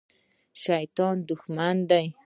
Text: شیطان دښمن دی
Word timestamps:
شیطان 0.63 1.15
دښمن 1.27 1.77
دی 1.89 2.05